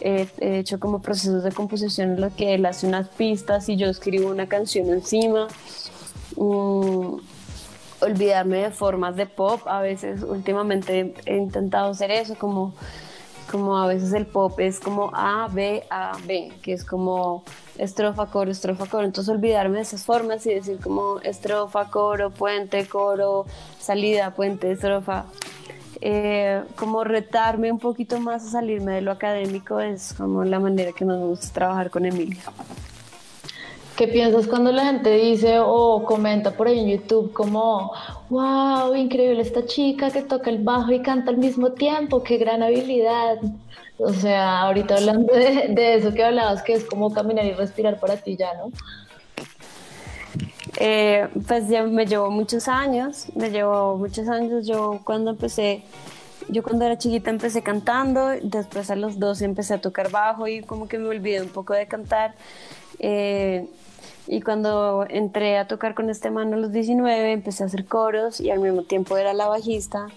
[0.01, 3.77] he, he hecho como procesos de composición en los que él hace unas pistas y
[3.77, 5.49] yo escribo una canción encima.
[6.37, 7.17] Mm,
[8.01, 12.75] olvidarme de formas de pop, a veces últimamente he intentado hacer eso, como,
[13.51, 17.45] como a veces el pop es como A, B, A, B, que es como
[17.79, 19.05] estrofa, coro, estrofa, coro.
[19.05, 23.47] Entonces olvidarme de esas formas y decir como estrofa, coro, puente, coro,
[23.79, 25.27] salida, puente, estrofa.
[26.01, 30.93] Eh, como retarme un poquito más a salirme de lo académico es como la manera
[30.93, 32.43] que nos gusta trabajar con Emilia.
[33.97, 37.93] ¿Qué piensas cuando la gente dice o comenta por ahí en YouTube como,
[38.29, 42.63] wow, increíble esta chica que toca el bajo y canta al mismo tiempo, qué gran
[42.63, 43.39] habilidad?
[43.97, 48.19] O sea, ahorita hablando de, eso que hablabas, que es como caminar y respirar para
[48.19, 48.71] ti ya, ¿no?
[50.79, 54.67] Eh, pues ya me llevó muchos años, me llevó muchos años.
[54.67, 55.85] Yo cuando empecé,
[56.51, 60.61] yo cuando era chiquita empecé cantando, después a los 12 empecé a tocar bajo y
[60.61, 62.35] como que me olvidé un poco de cantar.
[62.99, 63.67] Eh,
[64.27, 68.41] y cuando entré a tocar con este mano a los 19, empecé a hacer coros
[68.41, 70.09] y al mismo tiempo era la bajista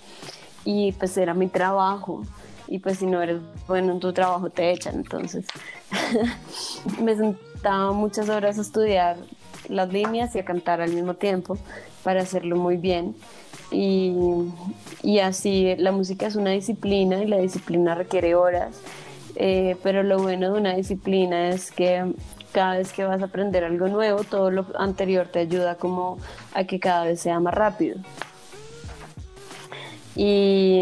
[0.66, 2.24] y pues era mi trabajo.
[2.68, 4.96] Y pues si no eres bueno en tu trabajo te echan.
[4.96, 5.46] Entonces
[7.02, 9.18] me sentaba muchas horas a estudiar
[9.68, 11.58] las líneas y a cantar al mismo tiempo
[12.04, 13.16] para hacerlo muy bien.
[13.72, 14.16] Y,
[15.04, 18.82] y así la música es una disciplina y la disciplina requiere horas.
[19.36, 22.14] Eh, pero lo bueno de una disciplina es que
[22.52, 26.18] cada vez que vas a aprender algo nuevo, todo lo anterior te ayuda como
[26.54, 27.98] a que cada vez sea más rápido.
[30.16, 30.82] Y,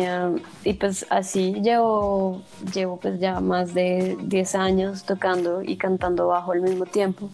[0.64, 2.42] y pues así llevo,
[2.74, 7.30] llevo pues ya más de 10 años tocando y cantando bajo al mismo tiempo.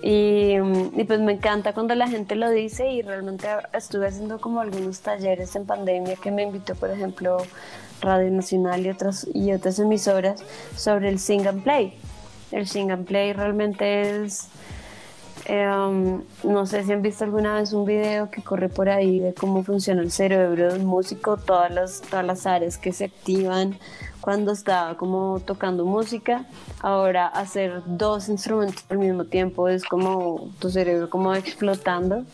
[0.00, 0.54] Y,
[0.96, 5.00] y, pues me encanta cuando la gente lo dice y realmente estuve haciendo como algunos
[5.00, 7.38] talleres en pandemia que me invitó, por ejemplo,
[8.00, 10.44] Radio Nacional y otras, y otras emisoras
[10.76, 11.94] sobre el sing and play.
[12.50, 14.48] El sing and play realmente es,
[15.46, 15.66] eh,
[16.44, 19.62] no sé si han visto alguna vez un video que corre por ahí de cómo
[19.62, 23.78] funciona el cerebro de un músico, todas las, todas las áreas que se activan
[24.20, 26.44] cuando está como tocando música.
[26.80, 32.24] Ahora hacer dos instrumentos al mismo tiempo es como tu cerebro como explotando,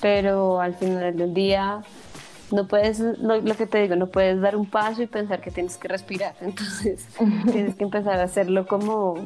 [0.00, 1.82] pero al final del día
[2.52, 5.50] no puedes, lo, lo, que te digo, no puedes dar un paso y pensar que
[5.50, 6.34] tienes que respirar.
[6.40, 7.06] Entonces
[7.52, 9.16] tienes que empezar a hacerlo como,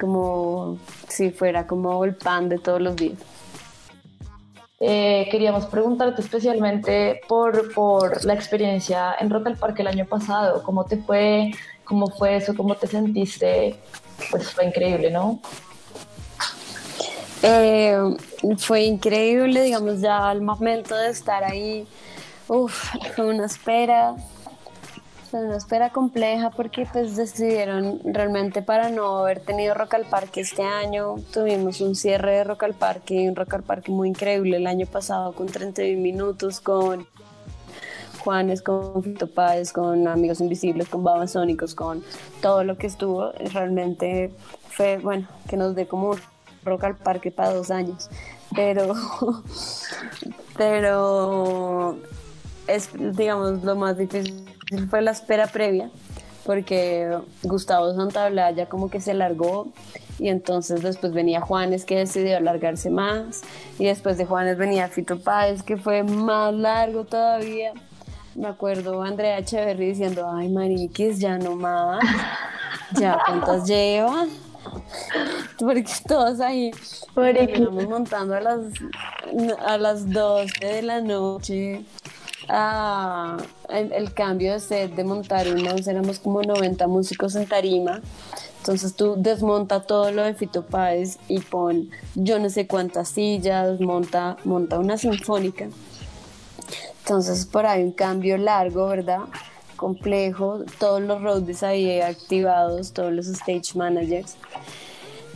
[0.00, 0.78] como
[1.08, 3.18] si fuera como el pan de todos los días.
[4.84, 10.62] Eh, queríamos preguntarte especialmente por, por la experiencia en Rock al Parque el año pasado.
[10.64, 11.52] ¿Cómo te fue?
[11.84, 12.56] ¿Cómo fue eso?
[12.56, 13.76] ¿Cómo te sentiste?
[14.30, 15.40] Pues fue increíble, ¿no?
[17.44, 17.98] Eh,
[18.58, 21.88] fue increíble, digamos, ya al momento de estar ahí,
[22.46, 24.14] uf, fue una espera,
[25.32, 30.62] una espera compleja porque pues decidieron realmente para no haber tenido Rock al Parque este
[30.62, 34.68] año, tuvimos un cierre de Rock al Parque, un Rock al Parque muy increíble el
[34.68, 37.08] año pasado con 31 minutos, con
[38.20, 42.04] Juanes, con Fito Páez, con Amigos Invisibles, con Babasónicos, con
[42.40, 44.30] todo lo que estuvo, realmente
[44.68, 46.14] fue, bueno, que nos dé como
[46.64, 48.08] Rock al Parque para dos años.
[48.54, 48.94] Pero,
[50.56, 51.98] pero
[52.66, 54.44] es, digamos, lo más difícil
[54.88, 55.90] fue la espera previa,
[56.44, 59.68] porque Gustavo Santaolalla como que se largó
[60.18, 63.42] y entonces después venía Juanes que decidió alargarse más
[63.78, 67.72] y después de Juanes venía Fito Páez que fue más largo todavía.
[68.34, 72.02] Me acuerdo Andrea Echeverry diciendo, ay mariquis, ya no más,
[72.98, 74.28] ya cuántas llevan
[75.58, 76.70] porque todos ahí
[77.14, 78.60] terminamos montando a las,
[79.64, 81.84] a las 12 de la noche
[83.68, 88.00] el, el, cambio de set de montar unos, éramos como 90 músicos en tarima.
[88.58, 93.80] Entonces tú desmonta todo lo de Fito Páez y pon yo no sé cuántas sillas,
[93.80, 95.68] monta, monta una sinfónica.
[97.00, 99.20] Entonces por ahí un cambio largo, ¿verdad?
[99.82, 104.36] Complejo, todos los roadies ahí activados, todos los stage managers.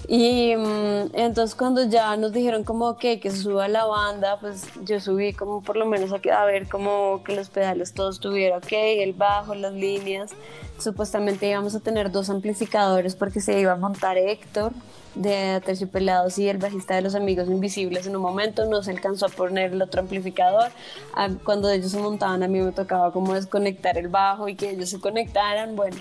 [0.09, 5.01] Y um, entonces cuando ya nos dijeron como que, que suba la banda, pues yo
[5.01, 8.73] subí como por lo menos a, a ver como que los pedales todos estuvieran ok,
[8.73, 10.31] el bajo, las líneas.
[10.79, 14.73] Supuestamente íbamos a tener dos amplificadores porque se iba a montar Héctor
[15.17, 19.27] de Terciopelados y el bajista de Los Amigos Invisibles en un momento, no se alcanzó
[19.27, 20.71] a poner el otro amplificador.
[21.15, 24.71] Ah, cuando ellos se montaban a mí me tocaba como desconectar el bajo y que
[24.71, 25.97] ellos se conectaran, bueno.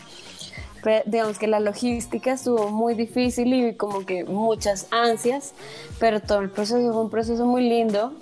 [1.05, 5.53] Digamos que la logística estuvo muy difícil y como que muchas ansias,
[5.99, 8.13] pero todo el proceso fue un proceso muy lindo.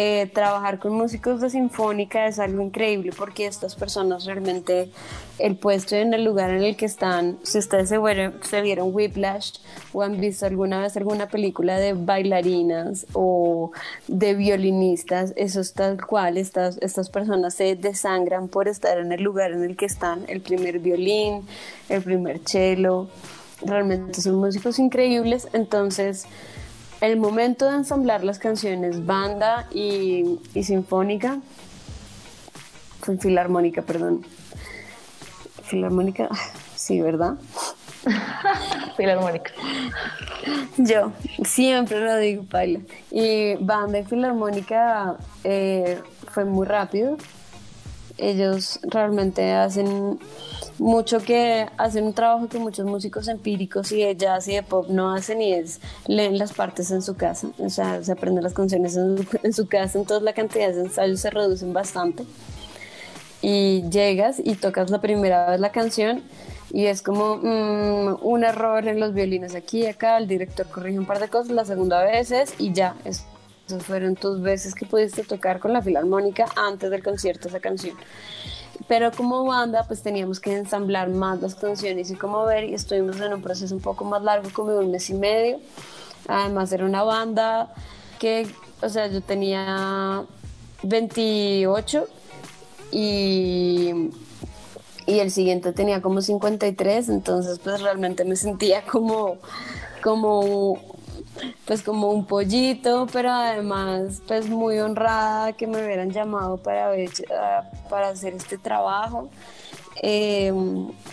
[0.00, 4.92] Eh, trabajar con músicos de sinfónica es algo increíble porque estas personas realmente
[5.40, 7.98] el puesto en el lugar en el que están, si ustedes se,
[8.42, 9.54] se vieron Whiplash
[9.92, 13.72] o han visto alguna vez alguna película de bailarinas o
[14.06, 19.24] de violinistas, eso es tal cual, estas, estas personas se desangran por estar en el
[19.24, 21.44] lugar en el que están, el primer violín,
[21.88, 23.08] el primer cello,
[23.62, 26.28] realmente son músicos increíbles, entonces
[27.00, 31.40] el momento de ensamblar las canciones banda y, sinfónica,
[33.20, 34.24] filarmónica, perdón.
[35.62, 36.28] Filarmónica,
[36.74, 37.34] sí, ¿verdad?
[38.96, 39.52] filarmónica.
[40.76, 41.12] Yo
[41.44, 42.80] siempre lo digo, Paila.
[43.10, 46.00] Y banda y filarmónica eh,
[46.32, 47.16] fue muy rápido.
[48.16, 50.18] Ellos realmente hacen
[50.78, 54.88] mucho que hacen un trabajo que muchos músicos empíricos y de jazz y de pop
[54.88, 58.54] no hacen y es leen las partes en su casa, o sea, se aprenden las
[58.54, 62.24] canciones en, su casa, entonces la cantidad de ensayos se reducen bastante.
[63.40, 66.22] Y llegas y tocas la primera vez la canción
[66.72, 70.98] y es como mm, un error en los violines aquí y acá, el director corrige
[70.98, 73.26] un par de cosas, la segunda vez es y ya, esas
[73.84, 77.96] fueron tus veces que pudiste tocar con la filarmónica antes del concierto esa canción
[78.86, 83.20] pero como banda pues teníamos que ensamblar más las canciones y como ver y estuvimos
[83.20, 85.58] en un proceso un poco más largo como de un mes y medio.
[86.28, 87.72] Además era una banda
[88.18, 88.46] que
[88.80, 90.24] o sea yo tenía
[90.82, 92.06] 28
[92.92, 94.10] y
[95.06, 99.38] y el siguiente tenía como 53 entonces pues realmente me sentía como
[100.02, 100.97] como
[101.64, 106.90] pues como un pollito, pero además pues muy honrada que me hubieran llamado para,
[107.88, 109.28] para hacer este trabajo.
[110.02, 110.52] Eh,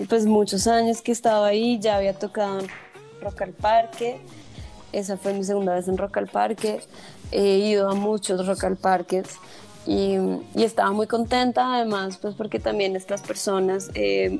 [0.08, 2.68] pues muchos años que estaba ahí, ya había tocado en
[3.22, 4.20] Rock al Parque,
[4.92, 6.82] esa fue mi segunda vez en Rock al Parque,
[7.32, 9.38] he ido a muchos Rock al Parques.
[9.88, 10.18] Y,
[10.56, 14.40] estaba muy contenta además pues porque también estas personas eh,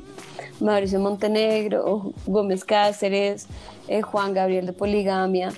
[0.58, 3.46] Mauricio Montenegro Gómez Cáceres
[3.86, 5.52] eh, Juan Gabriel de Poligamia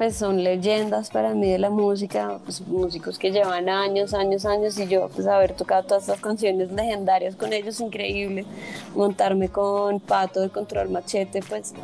[0.00, 4.78] pues son leyendas para mí de la música, pues músicos que llevan años, años, años
[4.78, 8.46] y yo pues haber tocado todas estas canciones legendarias con ellos, increíble,
[8.94, 11.74] montarme con Pato de Control Machete, pues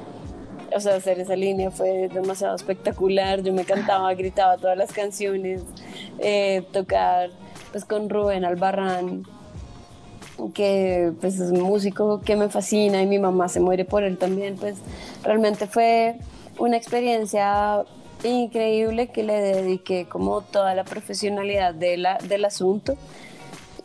[0.74, 5.60] o sea, hacer esa línea fue demasiado espectacular, yo me cantaba, gritaba todas las canciones,
[6.18, 7.28] eh, tocar
[7.70, 9.24] pues con Rubén Albarrán,
[10.54, 14.16] que pues es un músico que me fascina y mi mamá se muere por él
[14.16, 14.76] también, pues
[15.22, 16.16] realmente fue
[16.58, 17.84] una experiencia
[18.30, 22.96] increíble que le dediqué como toda la profesionalidad de la, del asunto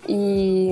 [0.08, 0.72] y,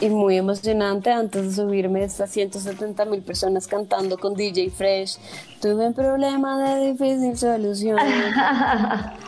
[0.00, 5.18] y muy emocionante antes de subirme estas 170 mil personas cantando con DJ Fresh.
[5.60, 7.98] Tuve un problema de difícil solución.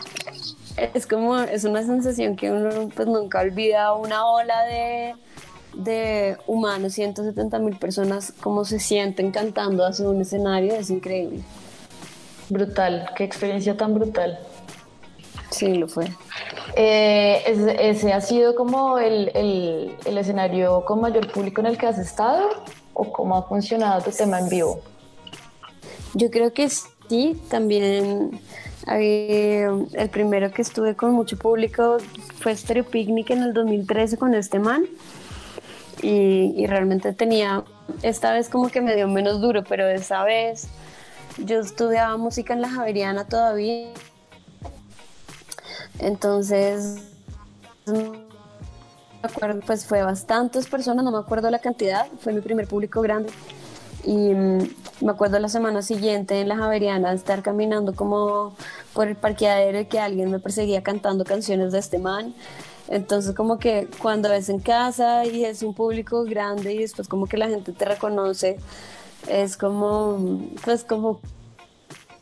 [0.93, 5.15] es como, es una sensación que uno pues nunca olvida, una ola de,
[5.75, 11.43] de humanos, 170 mil personas, cómo se sienten cantando hacia un escenario, es increíble.
[12.51, 14.37] Brutal, qué experiencia tan brutal.
[15.51, 16.05] Sí, lo fue.
[16.75, 17.43] Eh,
[17.79, 19.31] ¿Ese ha sido como el,
[20.05, 22.49] el, escenario con mayor público en el que has estado?
[22.93, 24.81] ¿O cómo ha funcionado tu tema en vivo?
[26.13, 28.41] Yo creo que sí, también
[28.85, 31.99] el primero que estuve con mucho público
[32.41, 34.83] fue Stereo Picnic en el 2013 con este man.
[36.01, 37.63] Y, y realmente tenía,
[38.01, 40.67] esta vez como que me dio menos duro, pero esa vez
[41.45, 43.89] yo estudiaba música en la Javeriana todavía.
[45.99, 46.97] Entonces,
[47.85, 53.01] me acuerdo, pues fue bastantes personas, no me acuerdo la cantidad, fue mi primer público
[53.01, 53.29] grande.
[54.03, 54.57] Y mm,
[55.01, 58.55] me acuerdo la semana siguiente en la Javeriana estar caminando como
[58.93, 62.33] por el parqueadero y que alguien me perseguía cantando canciones de este man.
[62.87, 67.27] Entonces como que cuando ves en casa y es un público grande y después como
[67.27, 68.57] que la gente te reconoce,
[69.27, 71.19] es como, pues como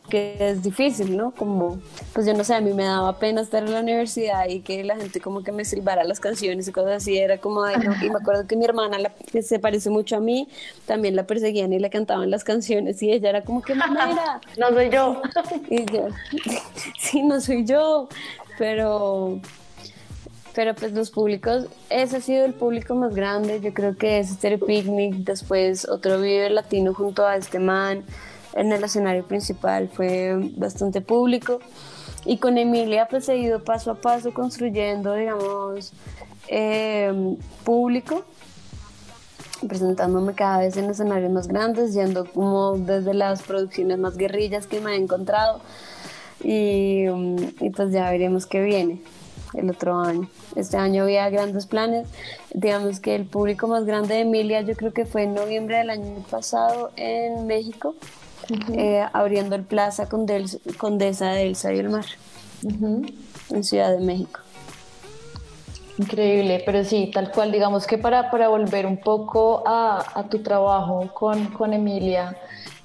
[0.09, 1.31] que es difícil, ¿no?
[1.31, 1.79] Como,
[2.13, 4.83] pues yo no sé, a mí me daba pena estar en la universidad y que
[4.83, 7.93] la gente como que me silbara las canciones y cosas así, era como, ay, no.
[8.03, 8.97] y me acuerdo que mi hermana,
[9.31, 10.49] que se parece mucho a mí,
[10.85, 14.41] también la perseguían y le cantaban las canciones y ella era como, que manera?
[14.57, 15.21] no soy yo.
[15.69, 16.07] y yo,
[16.99, 18.09] sí, no soy yo,
[18.57, 19.39] pero
[20.53, 24.29] pero pues los públicos, ese ha sido el público más grande, yo creo que es
[24.29, 28.03] Stereo Picnic, después otro video latino junto a este man,
[28.53, 31.59] en el escenario principal fue bastante público.
[32.25, 35.93] Y con Emilia pues he ido paso a paso construyendo digamos
[36.47, 38.25] eh, público
[39.67, 44.79] presentándome cada vez en escenarios más grandes, yendo como desde las producciones más guerrillas que
[44.79, 45.61] me he encontrado.
[46.41, 47.05] Y,
[47.59, 49.01] y pues ya veremos qué viene
[49.53, 50.27] el otro año.
[50.55, 52.07] Este año había grandes planes.
[52.53, 55.89] Digamos que el público más grande de Emilia yo creo que fue en noviembre del
[55.89, 57.95] año pasado en México,
[58.73, 62.05] eh, abriendo el Plaza Condesa de Elsa y el Mar,
[62.63, 64.39] en Ciudad de México.
[65.97, 70.39] Increíble, pero sí, tal cual, digamos que para, para volver un poco a, a tu
[70.39, 72.37] trabajo con, con Emilia,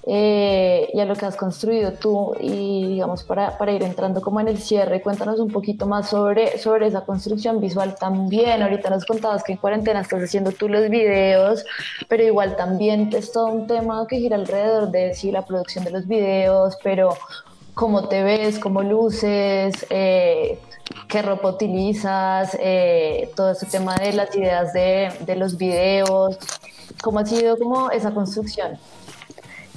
[0.07, 4.39] eh, y a lo que has construido tú y digamos para, para, ir entrando como
[4.39, 8.63] en el cierre, cuéntanos un poquito más sobre, sobre esa construcción visual también.
[8.63, 11.65] Ahorita nos contabas que en cuarentena estás haciendo tú los videos,
[12.07, 15.91] pero igual también es todo un tema que gira alrededor de sí, la producción de
[15.91, 17.17] los videos, pero
[17.73, 20.59] cómo te ves, cómo luces, eh,
[21.09, 26.37] qué ropa utilizas, eh, todo ese tema de las ideas de, de los videos,
[27.03, 28.79] cómo ha sido como esa construcción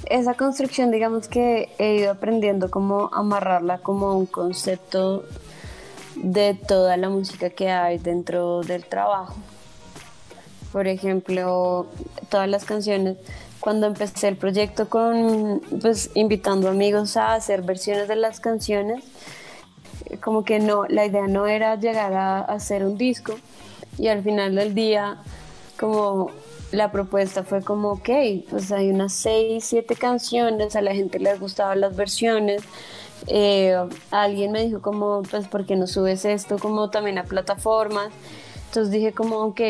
[0.10, 5.24] esa construcción, digamos que he ido aprendiendo cómo amarrarla como un concepto
[6.16, 9.36] de toda la música que hay dentro del trabajo.
[10.72, 11.88] Por ejemplo,
[12.30, 13.18] todas las canciones,
[13.60, 19.04] cuando empecé el proyecto con, pues, invitando amigos a hacer versiones de las canciones,
[20.22, 23.36] como que no, la idea no era llegar a hacer un disco
[23.98, 25.18] y al final del día,
[25.80, 26.32] como
[26.72, 28.10] la propuesta fue como, ok,
[28.50, 32.64] pues hay unas seis, siete canciones, a la gente les gustaban las versiones.
[33.28, 33.76] Eh,
[34.12, 38.10] alguien me dijo como, pues, ¿por qué no subes esto como también a plataformas?
[38.68, 39.62] Entonces dije como, ok,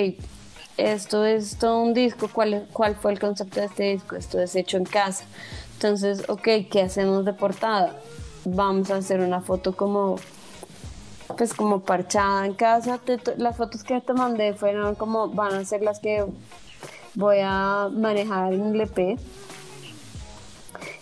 [0.77, 4.15] esto es todo un disco, ¿cuál, cuál fue el concepto de este disco?
[4.15, 5.25] Esto es hecho en casa.
[5.73, 7.95] Entonces, ok, ¿qué hacemos de portada?
[8.45, 10.17] Vamos a hacer una foto como
[11.37, 12.99] pues como parchada en casa.
[13.37, 16.25] Las fotos que te mandé fueron como van a ser las que
[17.17, 19.19] voy a manejar en el EP.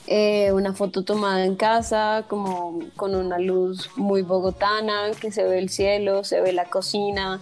[0.07, 5.59] Eh, una foto tomada en casa, como con una luz muy bogotana, que se ve
[5.59, 7.41] el cielo, se ve la cocina,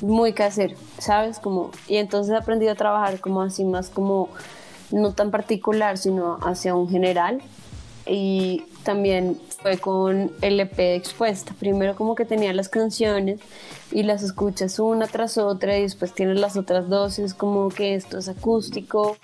[0.00, 1.38] muy casero, ¿sabes?
[1.38, 4.30] Como, y entonces he aprendido a trabajar como así, más como
[4.90, 7.42] no tan particular, sino hacia un general.
[8.06, 11.54] Y también fue con el EP expuesta.
[11.58, 13.40] Primero como que tenía las canciones
[13.90, 17.94] y las escuchas una tras otra y después tienes las otras dos es como que
[17.94, 19.16] esto es acústico.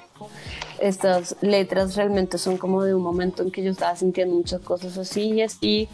[0.80, 4.96] Estas letras realmente son como de un momento en que yo estaba sintiendo muchas cosas
[4.96, 5.88] así y así.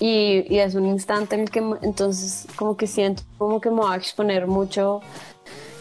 [0.00, 3.92] Y, es un instante en el que entonces como que siento como que me voy
[3.92, 5.02] a exponer mucho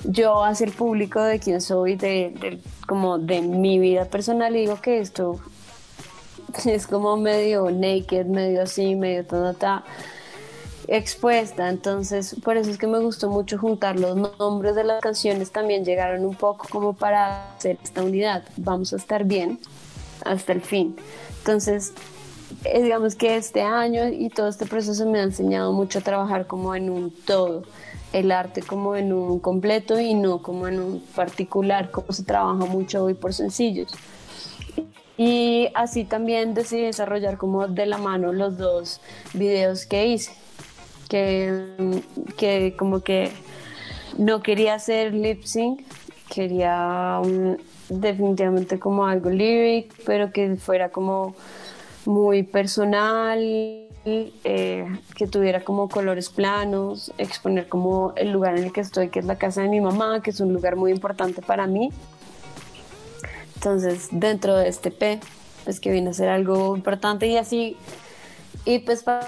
[0.03, 4.79] yo hacia el público de quién soy, de, como de mi vida personal y digo
[4.79, 5.39] que esto
[6.65, 9.83] es como medio naked, medio así, medio ta,
[10.87, 11.69] expuesta.
[11.69, 15.51] Entonces, por eso es que me gustó mucho juntar los nombres de las canciones.
[15.51, 18.43] También llegaron un poco como para hacer esta unidad.
[18.57, 19.59] Vamos a estar bien
[20.25, 20.95] hasta el fin.
[21.39, 21.93] Entonces,
[22.63, 26.47] eh, digamos que este año y todo este proceso me ha enseñado mucho a trabajar
[26.47, 27.63] como en un todo
[28.13, 32.65] el arte como en un completo y no como en un particular, como se trabaja
[32.65, 33.93] mucho hoy por sencillos.
[35.17, 39.01] Y así también decidí desarrollar como de la mano los dos
[39.33, 40.31] videos que hice,
[41.09, 42.03] que,
[42.37, 43.31] que como que
[44.19, 45.81] no quería hacer lip sync,
[46.29, 47.19] quería
[47.89, 51.35] definitivamente como algo lyric, pero que fuera como
[52.05, 53.39] muy personal,
[54.05, 59.19] eh, que tuviera como colores planos, exponer como el lugar en el que estoy, que
[59.19, 61.89] es la casa de mi mamá, que es un lugar muy importante para mí
[63.57, 65.19] entonces, dentro de este P,
[65.63, 67.75] pues que viene a ser algo importante y así,
[68.65, 69.25] y pues para,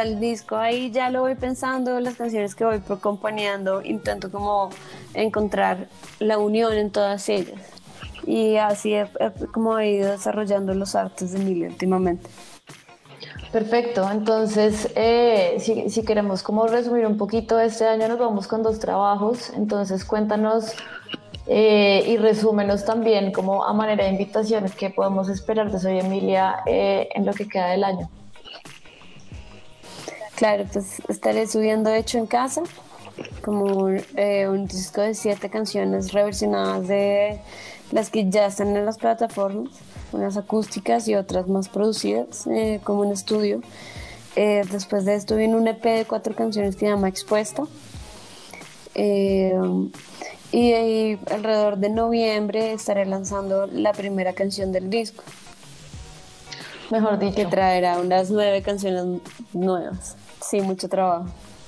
[0.00, 4.70] el disco ahí ya lo voy pensando, las canciones que voy acompañando, intento como
[5.12, 5.88] encontrar
[6.20, 7.60] la unión en todas ellas.
[8.24, 8.94] Y así
[9.52, 12.30] como he ido desarrollando los artes de Emilia últimamente.
[13.50, 18.62] Perfecto, entonces eh, si, si, queremos como resumir un poquito, este año nos vamos con
[18.62, 20.74] dos trabajos, entonces cuéntanos
[21.46, 26.62] eh, y resúmenos también como a manera de invitación que podemos esperar de Soy Emilia
[26.64, 28.08] eh, en lo que queda del año.
[30.36, 32.62] Claro, pues estaré subiendo Hecho en Casa,
[33.42, 37.40] como eh, un disco de siete canciones reversionadas de
[37.92, 39.68] las que ya están en las plataformas,
[40.12, 42.48] unas acústicas y otras más producidas,
[42.82, 43.60] como un estudio.
[44.34, 47.64] después de esto viene un EP de cuatro canciones que se llama Expuesta.
[50.54, 55.24] Y, alrededor de noviembre estaré lanzando la primera canción del disco.
[56.92, 57.34] Mejor dicho.
[57.34, 59.20] Que traerá unas nueve canciones
[59.52, 60.16] nuevas.
[60.40, 61.26] Sí, mucho trabajo.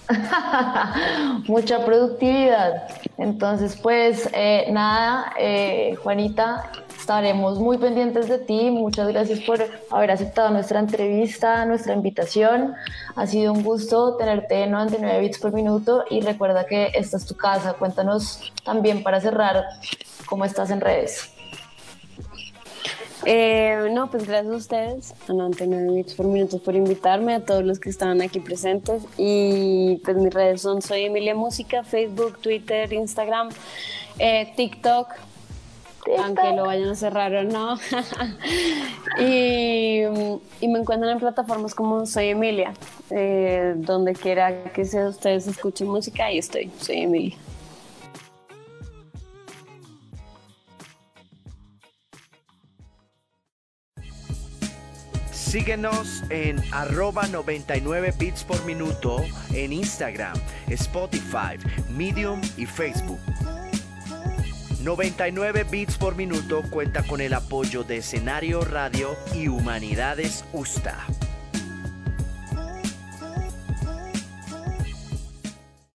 [1.49, 2.87] Mucha productividad.
[3.19, 6.71] Entonces, pues eh, nada, eh, Juanita,
[7.07, 8.69] estaremos muy pendientes de ti.
[8.73, 12.75] Muchas gracias por haber aceptado nuestra entrevista, nuestra invitación.
[13.15, 17.25] Ha sido un gusto tenerte en 99 bits por minuto y recuerda que esta es
[17.25, 17.75] tu casa.
[17.75, 19.67] Cuéntanos también para cerrar
[20.27, 21.31] cómo estás en redes.
[23.25, 27.63] Eh, no, pues gracias a ustedes, a 99 bits por minuto por invitarme, a todos
[27.63, 29.05] los que estaban aquí presentes.
[29.17, 33.51] Y pues mis redes son Soy Emilia Música, Facebook, Twitter, Instagram,
[34.19, 35.07] eh, TikTok,
[36.19, 37.79] aunque lo vayan a cerrar o no.
[39.19, 40.03] y,
[40.61, 42.75] y, me encuentran en plataformas como Soy Emilia,
[43.11, 47.37] eh, donde quiera que sea ustedes escuchen música, ahí estoy, Soy Emilia.
[55.57, 60.37] Síguenos en arroba 99 bits por minuto en Instagram,
[60.69, 61.57] Spotify,
[61.97, 63.21] Medium y Facebook.
[64.87, 71.05] 99 bits por minuto cuenta con el apoyo de Escenario Radio y Humanidades USTA.